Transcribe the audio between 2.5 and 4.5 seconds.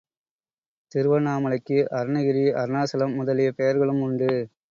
அருணாசலம் முதலிய பெயர்களும் உண்டு.